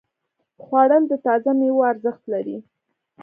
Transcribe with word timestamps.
خوړل 0.63 1.03
د 1.07 1.13
تازه 1.25 1.51
ميوو 1.59 1.87
ارزښت 1.91 2.23
لري 2.33 2.57